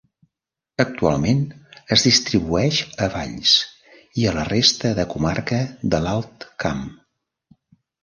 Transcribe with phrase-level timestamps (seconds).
[0.83, 1.43] Actualment,
[1.97, 3.53] es distribueix a Valls
[4.23, 5.63] i a la resta de comarca
[5.95, 6.87] de l'Alt Camp.